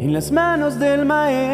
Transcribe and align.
en 0.00 0.14
las 0.14 0.32
manos 0.32 0.78
del 0.78 1.04
Maestro. 1.04 1.50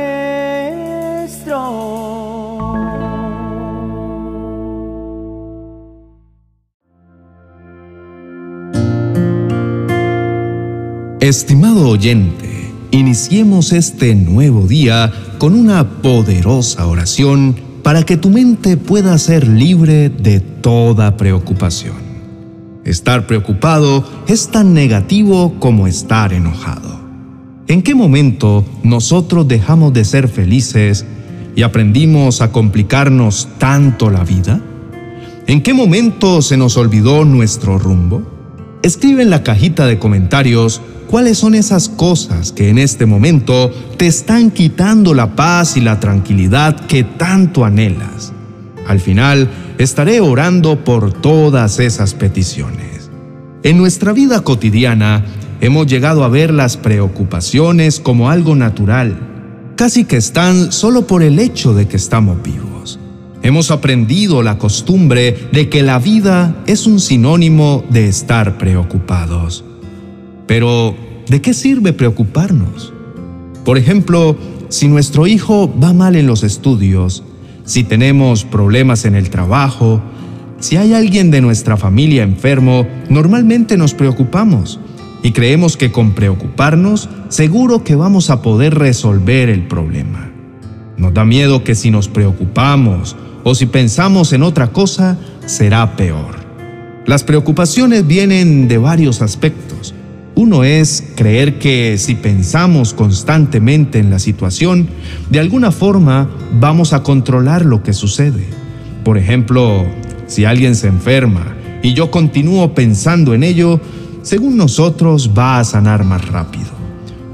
Estimado 11.18 11.88
oyente, 11.88 12.72
iniciemos 12.92 13.72
este 13.72 14.14
nuevo 14.14 14.68
día 14.68 15.12
con 15.38 15.52
una 15.52 16.00
poderosa 16.00 16.86
oración 16.86 17.56
para 17.82 18.04
que 18.04 18.16
tu 18.16 18.30
mente 18.30 18.76
pueda 18.76 19.18
ser 19.18 19.48
libre 19.48 20.08
de 20.08 20.38
toda 20.38 21.16
preocupación. 21.16 21.96
Estar 22.84 23.26
preocupado 23.26 24.04
es 24.28 24.50
tan 24.52 24.72
negativo 24.72 25.56
como 25.58 25.88
estar 25.88 26.32
enojado. 26.32 27.05
¿En 27.68 27.82
qué 27.82 27.96
momento 27.96 28.64
nosotros 28.84 29.48
dejamos 29.48 29.92
de 29.92 30.04
ser 30.04 30.28
felices 30.28 31.04
y 31.56 31.62
aprendimos 31.62 32.40
a 32.40 32.52
complicarnos 32.52 33.48
tanto 33.58 34.08
la 34.08 34.22
vida? 34.22 34.60
¿En 35.48 35.60
qué 35.62 35.74
momento 35.74 36.42
se 36.42 36.56
nos 36.56 36.76
olvidó 36.76 37.24
nuestro 37.24 37.76
rumbo? 37.76 38.22
Escribe 38.82 39.22
en 39.22 39.30
la 39.30 39.42
cajita 39.42 39.86
de 39.86 39.98
comentarios 39.98 40.80
cuáles 41.08 41.38
son 41.38 41.56
esas 41.56 41.88
cosas 41.88 42.52
que 42.52 42.68
en 42.68 42.78
este 42.78 43.04
momento 43.04 43.72
te 43.96 44.06
están 44.06 44.52
quitando 44.52 45.12
la 45.12 45.34
paz 45.34 45.76
y 45.76 45.80
la 45.80 45.98
tranquilidad 45.98 46.86
que 46.86 47.02
tanto 47.02 47.64
anhelas. 47.64 48.32
Al 48.86 49.00
final, 49.00 49.50
estaré 49.78 50.20
orando 50.20 50.84
por 50.84 51.12
todas 51.12 51.80
esas 51.80 52.14
peticiones. 52.14 53.10
En 53.64 53.76
nuestra 53.76 54.12
vida 54.12 54.44
cotidiana, 54.44 55.24
hemos 55.60 55.86
llegado 55.86 56.24
a 56.24 56.28
ver 56.28 56.52
las 56.52 56.76
preocupaciones 56.76 58.00
como 58.00 58.30
algo 58.30 58.54
natural, 58.54 59.16
casi 59.76 60.04
que 60.04 60.16
están 60.16 60.72
solo 60.72 61.06
por 61.06 61.22
el 61.22 61.38
hecho 61.38 61.74
de 61.74 61.88
que 61.88 61.96
estamos 61.96 62.42
vivos. 62.42 62.98
Hemos 63.42 63.70
aprendido 63.70 64.42
la 64.42 64.58
costumbre 64.58 65.48
de 65.52 65.68
que 65.68 65.82
la 65.82 65.98
vida 65.98 66.56
es 66.66 66.86
un 66.86 66.98
sinónimo 66.98 67.84
de 67.90 68.08
estar 68.08 68.58
preocupados. 68.58 69.64
Pero, 70.46 70.96
¿de 71.28 71.40
qué 71.40 71.54
sirve 71.54 71.92
preocuparnos? 71.92 72.92
Por 73.64 73.78
ejemplo, 73.78 74.36
si 74.68 74.88
nuestro 74.88 75.26
hijo 75.26 75.72
va 75.82 75.92
mal 75.92 76.16
en 76.16 76.26
los 76.26 76.42
estudios, 76.42 77.22
si 77.64 77.84
tenemos 77.84 78.44
problemas 78.44 79.04
en 79.04 79.14
el 79.14 79.30
trabajo, 79.30 80.00
si 80.58 80.76
hay 80.76 80.94
alguien 80.94 81.30
de 81.30 81.40
nuestra 81.40 81.76
familia 81.76 82.22
enfermo, 82.22 82.86
normalmente 83.08 83.76
nos 83.76 83.94
preocupamos 83.94 84.80
y 85.26 85.32
creemos 85.32 85.76
que 85.76 85.90
con 85.90 86.12
preocuparnos 86.12 87.08
seguro 87.30 87.82
que 87.82 87.96
vamos 87.96 88.30
a 88.30 88.42
poder 88.42 88.76
resolver 88.76 89.48
el 89.48 89.66
problema. 89.66 90.30
Nos 90.96 91.14
da 91.14 91.24
miedo 91.24 91.64
que 91.64 91.74
si 91.74 91.90
nos 91.90 92.06
preocupamos 92.06 93.16
o 93.42 93.56
si 93.56 93.66
pensamos 93.66 94.32
en 94.32 94.44
otra 94.44 94.68
cosa, 94.68 95.18
será 95.44 95.96
peor. 95.96 96.36
Las 97.06 97.24
preocupaciones 97.24 98.06
vienen 98.06 98.68
de 98.68 98.78
varios 98.78 99.20
aspectos. 99.20 99.96
Uno 100.36 100.62
es 100.62 101.02
creer 101.16 101.58
que 101.58 101.98
si 101.98 102.14
pensamos 102.14 102.94
constantemente 102.94 103.98
en 103.98 104.10
la 104.10 104.20
situación, 104.20 104.86
de 105.28 105.40
alguna 105.40 105.72
forma 105.72 106.30
vamos 106.60 106.92
a 106.92 107.02
controlar 107.02 107.64
lo 107.64 107.82
que 107.82 107.94
sucede. 107.94 108.44
Por 109.02 109.18
ejemplo, 109.18 109.86
si 110.28 110.44
alguien 110.44 110.76
se 110.76 110.86
enferma 110.86 111.56
y 111.82 111.94
yo 111.94 112.12
continúo 112.12 112.74
pensando 112.74 113.34
en 113.34 113.42
ello, 113.42 113.80
según 114.26 114.56
nosotros 114.56 115.30
va 115.38 115.60
a 115.60 115.64
sanar 115.64 116.02
más 116.02 116.26
rápido. 116.26 116.66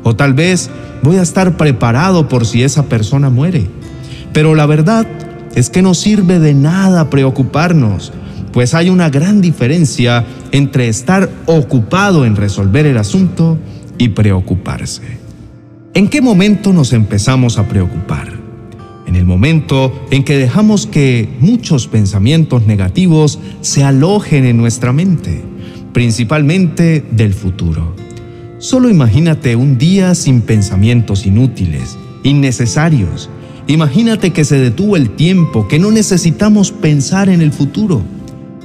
O 0.03 0.15
tal 0.15 0.35
vez 0.35 0.69
voy 1.03 1.17
a 1.17 1.23
estar 1.23 1.57
preparado 1.57 2.29
por 2.29 2.45
si 2.45 2.63
esa 2.63 2.83
persona 2.83 3.31
muere. 3.31 3.67
Pero 4.35 4.55
la 4.55 4.67
verdad 4.67 5.07
es 5.55 5.71
que 5.71 5.81
no 5.81 5.95
sirve 5.95 6.39
de 6.39 6.53
nada 6.53 7.09
preocuparnos, 7.09 8.13
pues 8.53 8.75
hay 8.75 8.91
una 8.91 9.09
gran 9.09 9.41
diferencia 9.41 10.27
entre 10.51 10.89
estar 10.89 11.31
ocupado 11.47 12.27
en 12.27 12.37
resolver 12.37 12.85
el 12.85 12.99
asunto 12.99 13.57
y 13.97 14.11
preocuparse. 14.11 15.19
¿En 15.95 16.09
qué 16.09 16.21
momento 16.21 16.75
nos 16.75 16.93
empezamos 16.93 17.57
a 17.57 17.69
preocupar? 17.69 18.35
En 19.07 19.17
el 19.17 19.25
momento 19.25 19.95
en 20.11 20.25
que 20.25 20.37
dejamos 20.37 20.87
que 20.87 21.27
muchos 21.41 21.87
pensamientos 21.87 22.67
negativos 22.67 23.39
se 23.63 23.83
alojen 23.83 24.45
en 24.45 24.59
nuestra 24.59 24.93
mente, 24.93 25.52
principalmente 25.93 27.05
del 27.11 27.35
futuro. 27.35 27.95
Solo 28.59 28.89
imagínate 28.89 29.57
un 29.57 29.77
día 29.77 30.15
sin 30.15 30.41
pensamientos 30.41 31.27
inútiles, 31.27 31.99
innecesarios. 32.23 33.29
Imagínate 33.67 34.31
que 34.31 34.45
se 34.45 34.59
detuvo 34.59 34.97
el 34.97 35.11
tiempo, 35.11 35.69
que 35.69 35.79
no 35.79 35.91
necesitamos 35.91 36.71
pensar 36.73 37.29
en 37.29 37.43
el 37.43 37.53
futuro. 37.53 38.03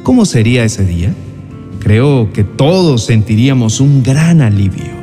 ¿Cómo 0.03 0.25
sería 0.25 0.63
ese 0.63 0.85
día? 0.85 1.13
Creo 1.79 2.31
que 2.31 2.43
todos 2.43 3.05
sentiríamos 3.05 3.79
un 3.79 4.03
gran 4.03 4.41
alivio. 4.41 4.97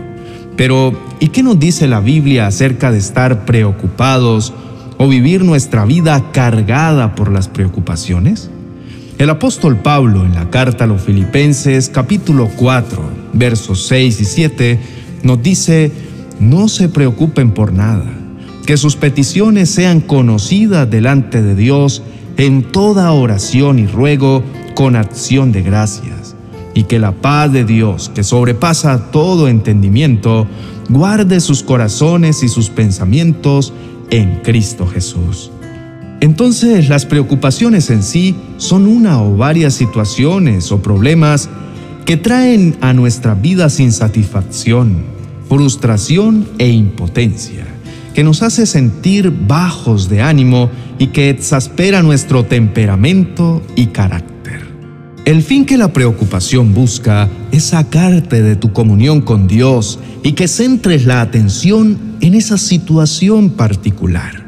Pero, 0.56 0.92
¿y 1.20 1.28
qué 1.28 1.42
nos 1.42 1.58
dice 1.58 1.88
la 1.88 2.00
Biblia 2.00 2.46
acerca 2.46 2.92
de 2.92 2.98
estar 2.98 3.44
preocupados 3.44 4.52
o 4.98 5.08
vivir 5.08 5.44
nuestra 5.44 5.84
vida 5.84 6.30
cargada 6.32 7.14
por 7.14 7.32
las 7.32 7.48
preocupaciones? 7.48 8.50
El 9.16 9.30
apóstol 9.30 9.76
Pablo 9.76 10.25
en 10.25 10.34
la 10.34 10.50
carta 10.50 10.84
a 10.84 10.86
los 10.88 11.02
Filipenses 11.02 11.88
capítulo 11.88 12.50
4, 12.56 13.00
versos 13.32 13.86
6 13.86 14.20
y 14.20 14.25
7 14.25 14.80
nos 15.22 15.41
dice, 15.41 15.92
no 16.41 16.66
se 16.66 16.88
preocupen 16.88 17.53
por 17.53 17.72
nada, 17.72 18.04
que 18.66 18.76
sus 18.76 18.97
peticiones 18.97 19.70
sean 19.70 20.00
conocidas 20.00 20.91
delante 20.91 21.42
de 21.42 21.54
Dios 21.54 22.03
en 22.38 22.64
toda 22.72 23.12
oración 23.12 23.78
y 23.78 23.86
ruego 23.86 24.42
con 24.74 24.97
acción 24.97 25.53
de 25.53 25.62
gracias, 25.62 26.34
y 26.74 26.82
que 26.82 26.98
la 26.98 27.12
paz 27.12 27.53
de 27.53 27.64
Dios, 27.64 28.10
que 28.12 28.24
sobrepasa 28.24 29.12
todo 29.12 29.47
entendimiento, 29.47 30.48
guarde 30.88 31.38
sus 31.38 31.62
corazones 31.62 32.42
y 32.42 32.48
sus 32.48 32.69
pensamientos 32.69 33.72
en 34.10 34.41
Cristo 34.42 34.88
Jesús. 34.88 35.53
Entonces 36.24 36.88
las 36.88 37.04
preocupaciones 37.04 37.90
en 37.90 38.02
sí 38.02 38.34
son 38.56 38.86
una 38.86 39.22
o 39.22 39.36
varias 39.36 39.74
situaciones 39.74 40.72
o 40.72 40.80
problemas 40.80 41.50
que 42.06 42.16
traen 42.16 42.78
a 42.80 42.94
nuestra 42.94 43.34
vida 43.34 43.68
sin 43.68 43.92
satisfacción, 43.92 45.04
frustración 45.50 46.48
e 46.56 46.70
impotencia, 46.70 47.66
que 48.14 48.24
nos 48.24 48.42
hace 48.42 48.64
sentir 48.64 49.30
bajos 49.46 50.08
de 50.08 50.22
ánimo 50.22 50.70
y 50.98 51.08
que 51.08 51.28
exaspera 51.28 52.02
nuestro 52.02 52.46
temperamento 52.46 53.60
y 53.76 53.88
carácter. 53.88 54.62
El 55.26 55.42
fin 55.42 55.66
que 55.66 55.76
la 55.76 55.92
preocupación 55.92 56.72
busca 56.72 57.28
es 57.52 57.64
sacarte 57.64 58.42
de 58.42 58.56
tu 58.56 58.72
comunión 58.72 59.20
con 59.20 59.46
Dios 59.46 59.98
y 60.22 60.32
que 60.32 60.48
centres 60.48 61.04
la 61.04 61.20
atención 61.20 61.98
en 62.22 62.32
esa 62.32 62.56
situación 62.56 63.50
particular. 63.50 64.44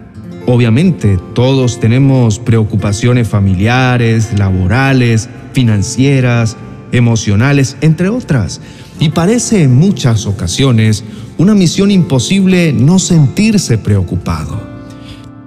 Obviamente 0.47 1.19
todos 1.35 1.81
tenemos 1.81 2.39
preocupaciones 2.39 3.29
familiares, 3.29 4.39
laborales, 4.39 5.29
financieras, 5.53 6.57
emocionales, 6.93 7.77
entre 7.81 8.09
otras, 8.09 8.61
y 9.01 9.09
parece 9.09 9.65
en 9.65 9.75
muchas 9.75 10.25
ocasiones 10.27 11.03
una 11.37 11.55
misión 11.55 11.91
imposible 11.91 12.73
no 12.73 13.01
sentirse 13.01 13.77
preocupado. 13.77 14.61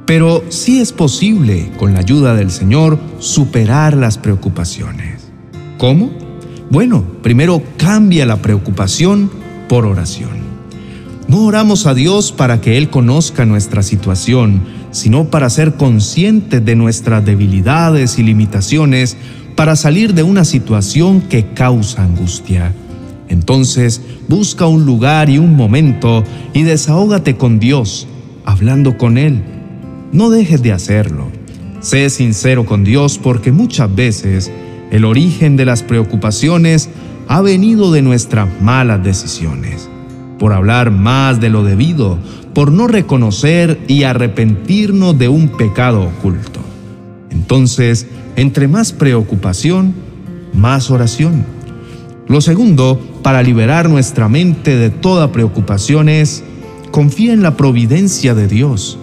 Pero 0.05 0.43
sí 0.49 0.81
es 0.81 0.91
posible, 0.91 1.71
con 1.77 1.93
la 1.93 1.99
ayuda 1.99 2.35
del 2.35 2.51
Señor, 2.51 2.99
superar 3.19 3.95
las 3.95 4.17
preocupaciones. 4.17 5.31
¿Cómo? 5.77 6.11
Bueno, 6.69 7.05
primero 7.23 7.63
cambia 7.77 8.25
la 8.25 8.41
preocupación 8.41 9.31
por 9.69 9.85
oración. 9.85 10.49
No 11.27 11.43
oramos 11.45 11.85
a 11.85 11.93
Dios 11.93 12.31
para 12.31 12.59
que 12.59 12.77
Él 12.77 12.89
conozca 12.89 13.45
nuestra 13.45 13.83
situación, 13.83 14.78
sino 14.91 15.25
para 15.25 15.49
ser 15.49 15.75
conscientes 15.75 16.63
de 16.63 16.75
nuestras 16.75 17.23
debilidades 17.25 18.19
y 18.19 18.23
limitaciones 18.23 19.17
para 19.55 19.75
salir 19.75 20.13
de 20.13 20.23
una 20.23 20.45
situación 20.45 21.21
que 21.21 21.53
causa 21.53 22.03
angustia. 22.03 22.73
Entonces, 23.27 24.01
busca 24.27 24.65
un 24.65 24.85
lugar 24.85 25.29
y 25.29 25.37
un 25.37 25.55
momento 25.55 26.23
y 26.53 26.63
desahógate 26.63 27.35
con 27.35 27.59
Dios, 27.59 28.07
hablando 28.45 28.97
con 28.97 29.17
Él. 29.17 29.43
No 30.11 30.29
dejes 30.29 30.63
de 30.63 30.71
hacerlo. 30.71 31.27
Sé 31.81 32.09
sincero 32.09 32.65
con 32.65 32.83
Dios 32.83 33.19
porque 33.21 33.51
muchas 33.51 33.93
veces 33.93 34.51
el 34.91 35.05
origen 35.05 35.55
de 35.55 35.65
las 35.65 35.83
preocupaciones 35.83 36.89
ha 37.27 37.41
venido 37.41 37.91
de 37.91 38.01
nuestras 38.01 38.49
malas 38.61 39.03
decisiones, 39.03 39.87
por 40.39 40.51
hablar 40.51 40.89
más 40.89 41.39
de 41.39 41.49
lo 41.49 41.63
debido, 41.63 42.17
por 42.53 42.71
no 42.71 42.87
reconocer 42.87 43.79
y 43.87 44.03
arrepentirnos 44.03 45.17
de 45.17 45.29
un 45.29 45.49
pecado 45.49 46.03
oculto. 46.03 46.59
Entonces, 47.29 48.07
entre 48.35 48.67
más 48.67 48.91
preocupación, 48.91 49.93
más 50.53 50.89
oración. 50.91 51.45
Lo 52.27 52.41
segundo, 52.41 52.99
para 53.23 53.43
liberar 53.43 53.89
nuestra 53.89 54.29
mente 54.29 54.75
de 54.75 54.89
toda 54.89 55.31
preocupación 55.31 56.09
es 56.09 56.43
confía 56.91 57.33
en 57.33 57.43
la 57.43 57.55
providencia 57.57 58.33
de 58.33 58.47
Dios. 58.47 58.97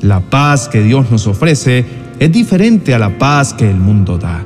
La 0.00 0.20
paz 0.20 0.68
que 0.68 0.82
Dios 0.82 1.10
nos 1.10 1.26
ofrece 1.26 1.84
es 2.18 2.32
diferente 2.32 2.94
a 2.94 2.98
la 2.98 3.18
paz 3.18 3.54
que 3.54 3.68
el 3.68 3.76
mundo 3.76 4.18
da. 4.18 4.44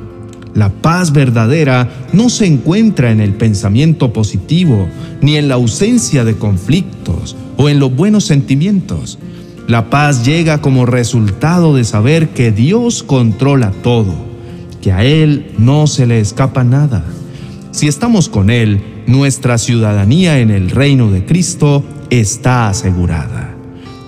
La 0.55 0.70
paz 0.70 1.12
verdadera 1.12 1.88
no 2.12 2.29
se 2.29 2.46
encuentra 2.46 3.11
en 3.11 3.20
el 3.20 3.35
pensamiento 3.35 4.12
positivo, 4.12 4.88
ni 5.20 5.37
en 5.37 5.49
la 5.49 5.55
ausencia 5.55 6.25
de 6.25 6.37
conflictos 6.37 7.37
o 7.59 7.69
en 7.69 7.79
los 7.79 7.95
buenos 7.95 8.25
sentimientos. 8.25 9.19
La 9.67 9.91
paz 9.91 10.25
llega 10.25 10.63
como 10.63 10.87
resultado 10.87 11.75
de 11.75 11.85
saber 11.85 12.31
que 12.31 12.51
Dios 12.53 13.03
controla 13.03 13.73
todo, 13.83 14.15
que 14.81 14.93
a 14.93 15.05
Él 15.05 15.53
no 15.59 15.87
se 15.87 16.07
le 16.07 16.21
escapa 16.21 16.65
nada. 16.65 17.05
Si 17.73 17.87
estamos 17.87 18.31
con 18.31 18.49
Él, 18.49 18.81
nuestra 19.07 19.59
ciudadanía 19.59 20.39
en 20.39 20.51
el 20.51 20.71
reino 20.71 21.11
de 21.11 21.27
Cristo 21.27 21.85
está 22.09 22.69
asegurada. 22.69 23.55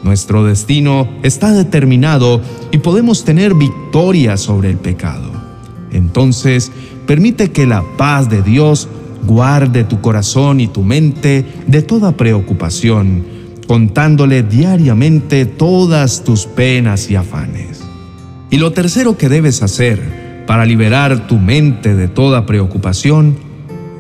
Nuestro 0.03 0.45
destino 0.45 1.09
está 1.23 1.53
determinado 1.53 2.41
y 2.73 2.79
podemos 2.79 3.25
tener 3.25 3.55
victoria 3.55 4.39
sobre 4.39 4.71
el 4.71 4.79
pecado. 4.79 5.31
Entonces, 5.93 6.73
permite 7.07 7.51
que 7.51 7.67
la 7.67 7.85
paz 7.99 8.31
de 8.31 8.43
Dios 8.43 8.89
guarde 9.27 9.85
tu 9.85 10.01
corazón 10.01 10.61
y 10.61 10.69
tu 10.69 10.83
mente 10.83 11.45
de 11.67 11.83
toda 11.83 12.17
preocupación, 12.17 13.40
contándole 13.71 14.43
diariamente 14.43 15.47
todas 15.47 16.25
tus 16.25 16.47
penas 16.47 17.09
y 17.09 17.15
afanes. 17.15 17.81
Y 18.51 18.57
lo 18.57 18.73
tercero 18.73 19.17
que 19.17 19.29
debes 19.29 19.63
hacer 19.63 20.45
para 20.45 20.65
liberar 20.67 21.29
tu 21.29 21.39
mente 21.39 21.95
de 21.95 22.09
toda 22.09 22.47
preocupación 22.47 23.37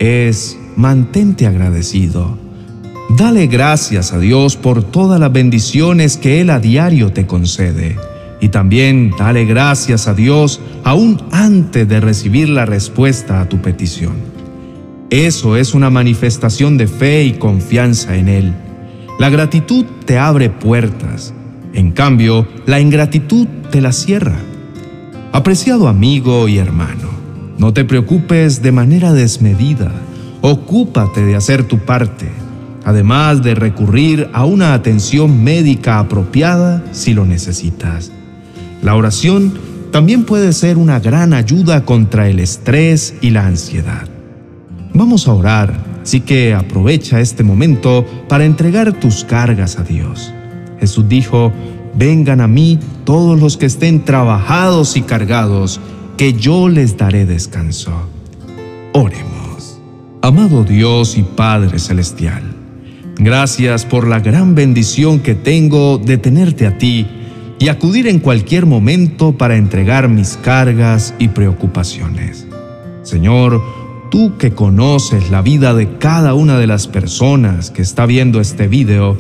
es 0.00 0.58
mantente 0.74 1.46
agradecido. 1.46 2.36
Dale 3.16 3.46
gracias 3.46 4.12
a 4.12 4.18
Dios 4.18 4.56
por 4.56 4.82
todas 4.82 5.20
las 5.20 5.32
bendiciones 5.32 6.16
que 6.16 6.40
Él 6.40 6.50
a 6.50 6.58
diario 6.58 7.12
te 7.12 7.28
concede. 7.28 7.96
Y 8.40 8.48
también 8.48 9.12
dale 9.16 9.44
gracias 9.44 10.08
a 10.08 10.14
Dios 10.14 10.60
aún 10.82 11.22
antes 11.30 11.88
de 11.88 12.00
recibir 12.00 12.48
la 12.48 12.66
respuesta 12.66 13.40
a 13.40 13.48
tu 13.48 13.58
petición. 13.58 14.14
Eso 15.10 15.56
es 15.56 15.74
una 15.74 15.90
manifestación 15.90 16.76
de 16.76 16.88
fe 16.88 17.22
y 17.22 17.34
confianza 17.34 18.16
en 18.16 18.28
Él. 18.28 18.54
La 19.20 19.28
gratitud 19.28 19.84
te 20.06 20.16
abre 20.16 20.48
puertas. 20.48 21.34
En 21.74 21.92
cambio, 21.92 22.48
la 22.64 22.80
ingratitud 22.80 23.46
te 23.70 23.82
la 23.82 23.92
cierra. 23.92 24.38
Apreciado 25.30 25.88
amigo 25.88 26.48
y 26.48 26.56
hermano, 26.56 27.10
no 27.58 27.74
te 27.74 27.84
preocupes 27.84 28.62
de 28.62 28.72
manera 28.72 29.12
desmedida. 29.12 29.92
Ocúpate 30.40 31.22
de 31.22 31.36
hacer 31.36 31.64
tu 31.64 31.80
parte, 31.80 32.30
además 32.82 33.42
de 33.42 33.54
recurrir 33.54 34.30
a 34.32 34.46
una 34.46 34.72
atención 34.72 35.44
médica 35.44 35.98
apropiada 35.98 36.82
si 36.92 37.12
lo 37.12 37.26
necesitas. 37.26 38.10
La 38.82 38.94
oración 38.96 39.52
también 39.92 40.24
puede 40.24 40.54
ser 40.54 40.78
una 40.78 40.98
gran 40.98 41.34
ayuda 41.34 41.84
contra 41.84 42.26
el 42.30 42.40
estrés 42.40 43.12
y 43.20 43.28
la 43.28 43.46
ansiedad. 43.46 44.08
Vamos 44.94 45.28
a 45.28 45.34
orar, 45.34 45.89
así 46.10 46.22
que 46.22 46.54
aprovecha 46.54 47.20
este 47.20 47.44
momento 47.44 48.04
para 48.28 48.44
entregar 48.44 48.92
tus 48.94 49.22
cargas 49.22 49.78
a 49.78 49.84
Dios. 49.84 50.34
Jesús 50.80 51.08
dijo, 51.08 51.52
vengan 51.94 52.40
a 52.40 52.48
mí 52.48 52.80
todos 53.04 53.38
los 53.38 53.56
que 53.56 53.66
estén 53.66 54.04
trabajados 54.04 54.96
y 54.96 55.02
cargados, 55.02 55.80
que 56.16 56.32
yo 56.32 56.68
les 56.68 56.96
daré 56.96 57.26
descanso. 57.26 57.92
Oremos. 58.92 59.78
Amado 60.20 60.64
Dios 60.64 61.16
y 61.16 61.22
Padre 61.22 61.78
Celestial, 61.78 62.42
gracias 63.16 63.84
por 63.84 64.08
la 64.08 64.18
gran 64.18 64.56
bendición 64.56 65.20
que 65.20 65.36
tengo 65.36 65.98
de 65.98 66.18
tenerte 66.18 66.66
a 66.66 66.76
ti 66.76 67.06
y 67.60 67.68
acudir 67.68 68.08
en 68.08 68.18
cualquier 68.18 68.66
momento 68.66 69.38
para 69.38 69.54
entregar 69.54 70.08
mis 70.08 70.36
cargas 70.42 71.14
y 71.20 71.28
preocupaciones. 71.28 72.48
Señor, 73.04 73.62
tú 74.10 74.36
que 74.36 74.52
conoces 74.52 75.30
la 75.30 75.40
vida 75.40 75.72
de 75.72 75.96
cada 75.98 76.34
una 76.34 76.58
de 76.58 76.66
las 76.66 76.88
personas 76.88 77.70
que 77.70 77.82
está 77.82 78.06
viendo 78.06 78.40
este 78.40 78.66
video, 78.68 79.16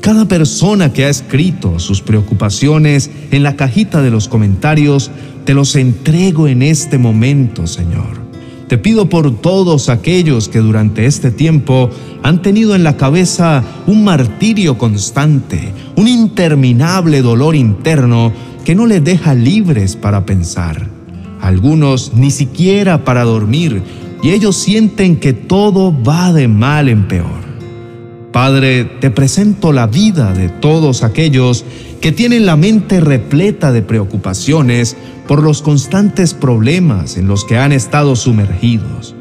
cada 0.00 0.24
persona 0.24 0.92
que 0.92 1.04
ha 1.04 1.08
escrito 1.08 1.78
sus 1.78 2.00
preocupaciones 2.00 3.10
en 3.30 3.42
la 3.42 3.54
cajita 3.56 4.02
de 4.02 4.10
los 4.10 4.28
comentarios, 4.28 5.10
te 5.44 5.54
los 5.54 5.76
entrego 5.76 6.48
en 6.48 6.62
este 6.62 6.98
momento, 6.98 7.66
Señor. 7.66 8.22
Te 8.68 8.78
pido 8.78 9.10
por 9.10 9.36
todos 9.36 9.90
aquellos 9.90 10.48
que 10.48 10.60
durante 10.60 11.04
este 11.04 11.30
tiempo 11.30 11.90
han 12.22 12.40
tenido 12.40 12.74
en 12.74 12.84
la 12.84 12.96
cabeza 12.96 13.62
un 13.86 14.02
martirio 14.02 14.78
constante, 14.78 15.72
un 15.94 16.08
interminable 16.08 17.20
dolor 17.20 17.54
interno 17.54 18.32
que 18.64 18.74
no 18.74 18.86
les 18.86 19.04
deja 19.04 19.34
libres 19.34 19.94
para 19.94 20.24
pensar. 20.24 20.88
Algunos 21.42 22.12
ni 22.14 22.30
siquiera 22.30 23.04
para 23.04 23.24
dormir 23.24 23.82
y 24.22 24.30
ellos 24.30 24.56
sienten 24.56 25.16
que 25.16 25.32
todo 25.32 25.94
va 26.02 26.32
de 26.32 26.48
mal 26.48 26.88
en 26.88 27.08
peor. 27.08 27.42
Padre, 28.32 28.84
te 28.84 29.10
presento 29.10 29.72
la 29.72 29.86
vida 29.86 30.32
de 30.32 30.48
todos 30.48 31.02
aquellos 31.02 31.66
que 32.00 32.12
tienen 32.12 32.46
la 32.46 32.56
mente 32.56 33.00
repleta 33.00 33.72
de 33.72 33.82
preocupaciones 33.82 34.96
por 35.28 35.42
los 35.42 35.60
constantes 35.60 36.32
problemas 36.32 37.16
en 37.18 37.28
los 37.28 37.44
que 37.44 37.58
han 37.58 37.72
estado 37.72 38.16
sumergidos. 38.16 39.14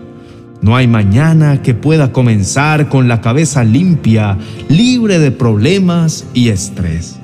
No 0.62 0.76
hay 0.76 0.88
mañana 0.88 1.62
que 1.62 1.74
pueda 1.74 2.14
comenzar 2.14 2.88
con 2.88 3.08
la 3.08 3.20
cabeza 3.20 3.64
limpia, 3.64 4.38
libre 4.70 5.20
de 5.20 5.32
problemas 5.32 6.26
y 6.34 6.50
estrés. 6.50 7.18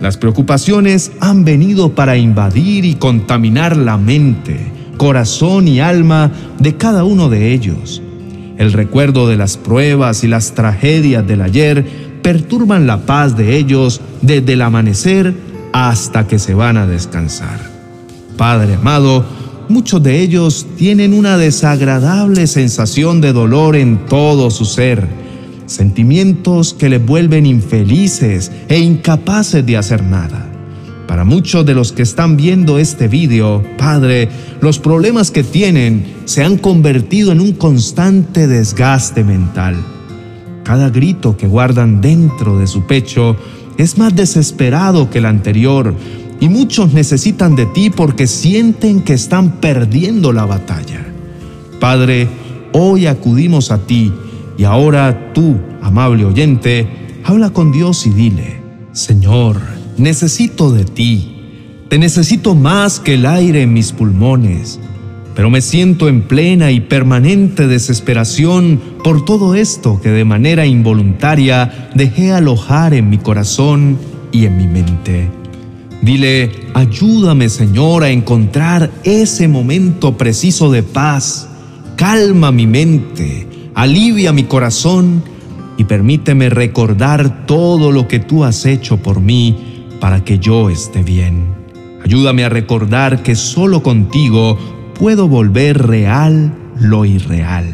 Las 0.00 0.16
preocupaciones 0.16 1.12
han 1.20 1.44
venido 1.44 1.94
para 1.94 2.16
invadir 2.16 2.84
y 2.84 2.94
contaminar 2.94 3.76
la 3.76 3.98
mente, 3.98 4.72
corazón 4.98 5.66
y 5.66 5.80
alma 5.80 6.30
de 6.58 6.76
cada 6.76 7.04
uno 7.04 7.30
de 7.30 7.54
ellos. 7.54 8.02
El 8.58 8.74
recuerdo 8.74 9.26
de 9.28 9.36
las 9.36 9.56
pruebas 9.56 10.24
y 10.24 10.28
las 10.28 10.52
tragedias 10.52 11.26
del 11.26 11.40
ayer 11.40 11.86
perturban 12.22 12.86
la 12.86 13.06
paz 13.06 13.36
de 13.36 13.56
ellos 13.56 14.02
desde 14.20 14.52
el 14.52 14.62
amanecer 14.62 15.32
hasta 15.72 16.26
que 16.26 16.38
se 16.38 16.52
van 16.52 16.76
a 16.76 16.86
descansar. 16.86 17.58
Padre 18.36 18.74
amado, 18.74 19.24
muchos 19.68 20.02
de 20.02 20.20
ellos 20.20 20.66
tienen 20.76 21.14
una 21.14 21.38
desagradable 21.38 22.46
sensación 22.46 23.20
de 23.20 23.32
dolor 23.32 23.76
en 23.76 24.06
todo 24.06 24.50
su 24.50 24.64
ser, 24.64 25.06
sentimientos 25.66 26.74
que 26.74 26.88
les 26.88 27.04
vuelven 27.04 27.46
infelices 27.46 28.50
e 28.68 28.78
incapaces 28.78 29.64
de 29.64 29.76
hacer 29.76 30.02
nada. 30.02 30.57
Para 31.08 31.24
muchos 31.24 31.64
de 31.64 31.74
los 31.74 31.92
que 31.92 32.02
están 32.02 32.36
viendo 32.36 32.78
este 32.78 33.08
video, 33.08 33.64
Padre, 33.78 34.28
los 34.60 34.78
problemas 34.78 35.30
que 35.30 35.42
tienen 35.42 36.04
se 36.26 36.44
han 36.44 36.58
convertido 36.58 37.32
en 37.32 37.40
un 37.40 37.52
constante 37.52 38.46
desgaste 38.46 39.24
mental. 39.24 39.74
Cada 40.64 40.90
grito 40.90 41.34
que 41.38 41.46
guardan 41.46 42.02
dentro 42.02 42.58
de 42.58 42.66
su 42.66 42.86
pecho 42.86 43.36
es 43.78 43.96
más 43.96 44.14
desesperado 44.14 45.08
que 45.08 45.18
el 45.18 45.24
anterior, 45.24 45.94
y 46.40 46.50
muchos 46.50 46.92
necesitan 46.92 47.56
de 47.56 47.64
ti 47.64 47.88
porque 47.88 48.26
sienten 48.26 49.00
que 49.00 49.14
están 49.14 49.60
perdiendo 49.62 50.34
la 50.34 50.44
batalla. 50.44 51.06
Padre, 51.80 52.28
hoy 52.74 53.06
acudimos 53.06 53.70
a 53.70 53.78
ti 53.78 54.12
y 54.58 54.64
ahora 54.64 55.32
tú, 55.32 55.56
amable 55.80 56.26
oyente, 56.26 56.86
habla 57.24 57.48
con 57.48 57.72
Dios 57.72 58.06
y 58.06 58.10
dile, 58.10 58.60
Señor, 58.92 59.77
necesito 59.98 60.70
de 60.72 60.84
ti. 60.84 61.34
Te 61.88 61.98
necesito 61.98 62.54
más 62.54 63.00
que 63.00 63.14
el 63.14 63.26
aire 63.26 63.62
en 63.62 63.72
mis 63.72 63.92
pulmones, 63.92 64.78
pero 65.34 65.50
me 65.50 65.60
siento 65.60 66.08
en 66.08 66.22
plena 66.22 66.70
y 66.70 66.80
permanente 66.80 67.66
desesperación 67.66 68.80
por 69.02 69.24
todo 69.24 69.54
esto 69.54 70.00
que 70.02 70.10
de 70.10 70.24
manera 70.24 70.66
involuntaria 70.66 71.90
dejé 71.94 72.32
alojar 72.32 72.92
en 72.92 73.08
mi 73.08 73.18
corazón 73.18 73.98
y 74.32 74.44
en 74.44 74.56
mi 74.58 74.66
mente. 74.66 75.30
Dile, 76.02 76.50
ayúdame 76.74 77.48
Señor 77.48 78.04
a 78.04 78.10
encontrar 78.10 78.90
ese 79.04 79.48
momento 79.48 80.16
preciso 80.16 80.70
de 80.70 80.82
paz. 80.82 81.48
Calma 81.96 82.52
mi 82.52 82.66
mente, 82.66 83.46
alivia 83.74 84.32
mi 84.32 84.44
corazón 84.44 85.22
y 85.76 85.84
permíteme 85.84 86.50
recordar 86.50 87.46
todo 87.46 87.92
lo 87.92 88.06
que 88.08 88.18
tú 88.18 88.44
has 88.44 88.66
hecho 88.66 88.98
por 88.98 89.20
mí 89.20 89.67
para 90.00 90.24
que 90.24 90.38
yo 90.38 90.70
esté 90.70 91.02
bien. 91.02 91.54
Ayúdame 92.04 92.44
a 92.44 92.48
recordar 92.48 93.22
que 93.22 93.34
solo 93.34 93.82
contigo 93.82 94.58
puedo 94.98 95.28
volver 95.28 95.86
real 95.86 96.54
lo 96.78 97.04
irreal. 97.04 97.66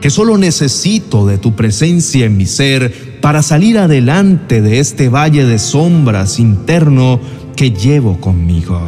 Que 0.00 0.10
solo 0.10 0.38
necesito 0.38 1.26
de 1.26 1.38
tu 1.38 1.54
presencia 1.54 2.26
en 2.26 2.36
mi 2.36 2.46
ser 2.46 3.18
para 3.20 3.42
salir 3.42 3.78
adelante 3.78 4.62
de 4.62 4.80
este 4.80 5.08
valle 5.08 5.44
de 5.44 5.58
sombras 5.58 6.38
interno 6.38 7.20
que 7.54 7.70
llevo 7.70 8.18
conmigo. 8.18 8.80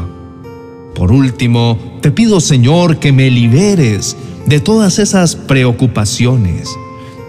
Por 0.94 1.12
último, 1.12 1.98
te 2.00 2.10
pido 2.10 2.40
Señor 2.40 2.98
que 2.98 3.12
me 3.12 3.30
liberes 3.30 4.16
de 4.46 4.60
todas 4.60 4.98
esas 4.98 5.36
preocupaciones. 5.36 6.68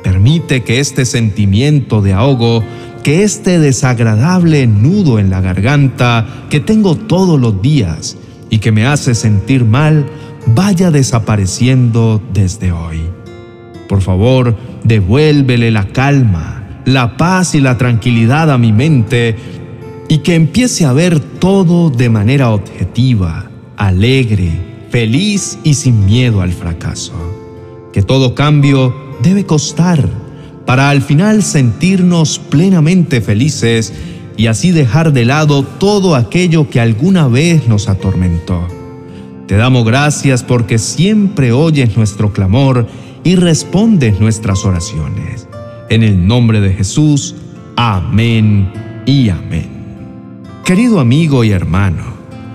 Permite 0.04 0.64
que 0.64 0.80
este 0.80 1.06
sentimiento 1.06 2.02
de 2.02 2.14
ahogo 2.14 2.64
que 3.04 3.24
este 3.24 3.60
desagradable 3.60 4.66
nudo 4.66 5.20
en 5.20 5.30
la 5.30 5.42
garganta 5.42 6.26
que 6.50 6.62
tengo 6.62 6.96
todos 6.96 7.40
los 7.40 7.62
días 7.62 8.18
y 8.50 8.60
que 8.60 8.72
me 8.72 8.86
hace 8.86 9.14
sentir 9.14 9.66
mal 9.66 10.06
vaya 10.48 10.90
desapareciendo 10.90 12.22
desde 12.34 12.72
hoy. 12.72 13.02
Por 13.90 14.02
favor, 14.02 14.58
devuélvele 14.84 15.70
la 15.70 15.88
calma, 15.90 16.82
la 16.86 17.18
paz 17.18 17.56
y 17.56 17.60
la 17.60 17.78
tranquilidad 17.78 18.50
a 18.50 18.58
mi 18.58 18.72
mente 18.72 19.36
y 20.08 20.20
que 20.20 20.36
empiece 20.36 20.86
a 20.86 20.94
ver 20.94 21.20
todo 21.20 21.90
de 21.90 22.10
manera 22.10 22.52
objetiva, 22.52 23.50
alegre, 23.76 24.88
feliz 24.90 25.60
y 25.64 25.74
sin 25.74 26.06
miedo 26.06 26.42
al 26.42 26.54
fracaso. 26.54 27.14
Que 27.92 28.02
todo 28.02 28.34
cambio 28.34 28.96
debe 29.22 29.46
costar 29.46 30.08
para 30.66 30.90
al 30.90 31.02
final 31.02 31.44
sentirnos 31.44 32.40
plenamente 32.40 33.22
felices 33.22 33.94
y 34.38 34.48
así 34.48 34.72
dejar 34.72 35.14
de 35.14 35.26
lado 35.26 35.64
todo 35.64 36.16
aquello 36.16 36.70
que 36.70 36.80
alguna 36.80 37.28
vez 37.28 37.68
nos 37.68 37.90
atormentó. 37.90 38.68
Te 39.48 39.56
damos 39.58 39.86
gracias 39.86 40.44
porque 40.44 40.78
siempre 40.78 41.52
oyes 41.52 41.98
nuestro 41.98 42.32
clamor 42.32 42.88
y 43.24 43.36
respondes 43.36 44.20
nuestras 44.20 44.66
oraciones. 44.66 45.48
En 45.90 46.04
el 46.04 46.26
nombre 46.26 46.62
de 46.62 46.74
Jesús, 46.74 47.36
amén 47.76 48.72
y 49.06 49.30
amén. 49.30 49.70
Querido 50.66 51.00
amigo 51.00 51.44
y 51.44 51.52
hermano, 51.52 52.04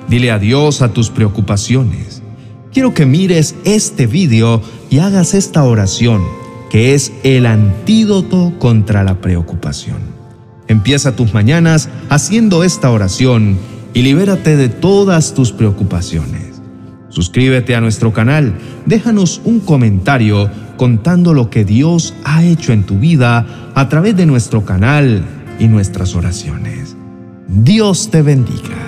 dile 0.09 0.31
adiós 0.31 0.81
a 0.83 0.93
tus 0.93 1.11
preocupaciones. 1.11 2.23
Quiero 2.73 2.95
que 2.95 3.07
mires 3.07 3.55
este 3.65 4.07
video 4.07 4.63
y 4.91 4.99
hagas 4.99 5.35
esta 5.35 5.65
oración, 5.65 6.23
que 6.71 6.95
es 6.95 7.13
el 7.23 7.47
antídoto 7.47 8.53
contra 8.59 9.05
la 9.05 9.21
preocupación. 9.21 9.99
Empieza 10.67 11.17
tus 11.17 11.33
mañanas 11.33 11.89
haciendo 12.11 12.63
esta 12.63 12.91
oración 12.91 13.59
y 13.95 14.03
libérate 14.03 14.57
de 14.57 14.69
todas 14.69 15.35
tus 15.35 15.53
preocupaciones. 15.53 16.61
Suscríbete 17.09 17.75
a 17.75 17.81
nuestro 17.81 18.13
canal, 18.13 18.55
déjanos 18.85 19.41
un 19.45 19.61
comentario 19.61 20.51
contando 20.77 21.35
lo 21.35 21.51
que 21.51 21.65
Dios 21.65 22.15
ha 22.25 22.45
hecho 22.45 22.73
en 22.73 22.85
tu 22.85 22.99
vida 22.99 23.73
a 23.75 23.89
través 23.89 24.17
de 24.17 24.27
nuestro 24.27 24.65
canal 24.65 25.25
y 25.59 25.69
nuestras 25.69 26.15
oraciones. 26.15 26.97
Dios 27.49 28.11
te 28.11 28.23
bendiga. 28.23 28.88